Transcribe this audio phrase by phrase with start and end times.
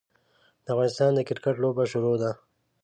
[0.63, 2.31] د افغانستان د کرکیټ لوبه شروع ده.